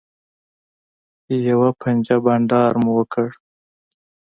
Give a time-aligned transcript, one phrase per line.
[1.49, 3.27] یوه پنجه بنډار مو وکړ.